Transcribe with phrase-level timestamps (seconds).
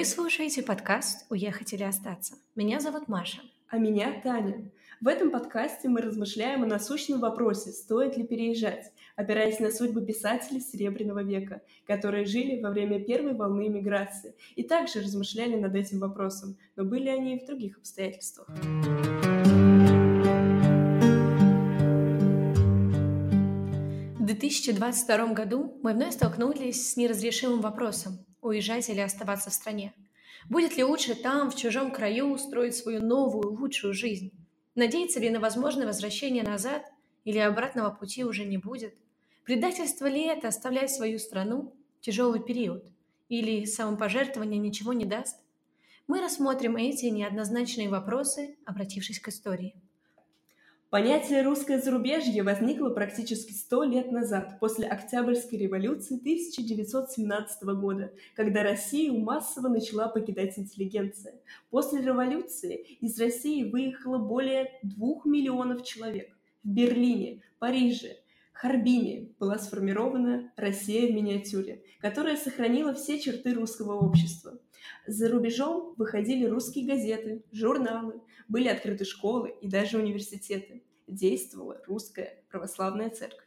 [0.00, 2.36] Вы слушаете подкаст «Уехать или остаться».
[2.56, 3.40] Меня зовут Маша.
[3.68, 4.70] А меня Таня.
[4.98, 10.60] В этом подкасте мы размышляем о насущном вопросе, стоит ли переезжать, опираясь на судьбы писателей
[10.60, 16.56] Серебряного века, которые жили во время первой волны иммиграции, и также размышляли над этим вопросом,
[16.76, 18.48] но были они и в других обстоятельствах.
[24.18, 29.94] В 2022 году мы вновь столкнулись с неразрешимым вопросом– уезжать или оставаться в стране.
[30.48, 34.32] Будет ли лучше там, в чужом краю, устроить свою новую, лучшую жизнь?
[34.74, 36.84] Надеяться ли на возможное возвращение назад
[37.24, 38.94] или обратного пути уже не будет?
[39.44, 42.84] Предательство ли это оставлять свою страну в тяжелый период?
[43.28, 45.40] Или самопожертвование ничего не даст?
[46.06, 49.74] Мы рассмотрим эти неоднозначные вопросы, обратившись к истории.
[50.90, 59.20] Понятие «русское зарубежье» возникло практически сто лет назад, после Октябрьской революции 1917 года, когда Россию
[59.20, 61.34] массово начала покидать интеллигенция.
[61.70, 66.36] После революции из России выехало более двух миллионов человек.
[66.64, 68.16] В Берлине, Париже,
[68.52, 74.58] Харбине была сформирована Россия в миниатюре, которая сохранила все черты русского общества.
[75.06, 80.82] За рубежом выходили русские газеты, журналы, были открыты школы и даже университеты.
[81.06, 83.46] Действовала русская православная церковь.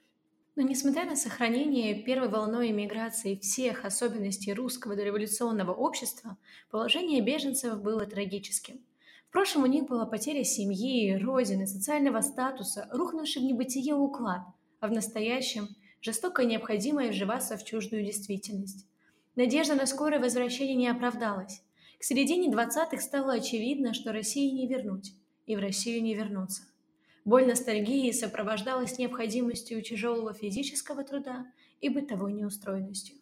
[0.56, 6.38] Но несмотря на сохранение первой волной эмиграции всех особенностей русского дореволюционного общества,
[6.70, 8.86] положение беженцев было трагическим.
[9.30, 14.42] В прошлом у них была потеря семьи, родины, социального статуса, рухнувший в небытие уклад,
[14.84, 15.70] а в настоящем–
[16.02, 18.86] жестокая необходимость вживаться в чуждую действительность.
[19.38, 21.64] Надежда на скорое возвращение не оправдалась.
[21.98, 25.14] К середине 20-х стало очевидно, что России не вернуть,
[25.46, 26.64] и в Россию не вернуться.
[27.24, 31.46] Боль ностальгии сопровождалась необходимостью тяжелого физического труда
[31.80, 33.16] и бытовой неустроенностью.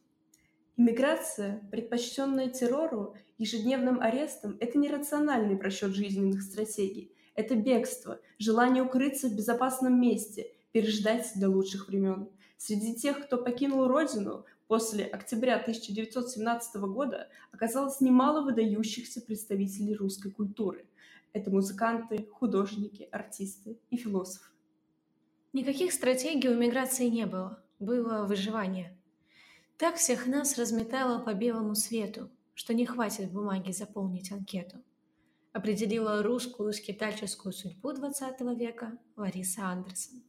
[0.78, 7.12] Иммиграция, предпочтенная террору, ежедневным арестом– это не рациональный просчет жизненных стратегий.
[7.36, 12.30] Это бегство, желание укрыться в безопасном месте, переждать до лучших времен.
[12.58, 20.86] Среди тех, кто покинул родину, после октября 1917 года оказалось немало выдающихся представителей русской культуры.
[21.34, 24.52] Это музыканты, художники, артисты и философы.
[25.54, 28.98] Никаких стратегий у миграции не было, было выживание.
[29.78, 34.78] Так всех нас разметало по белому свету, что не хватит бумаги заполнить анкету.
[35.52, 40.22] Определила русскую скитальческую судьбу XX века Лариса Андерсон.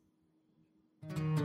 [1.09, 1.42] Thank you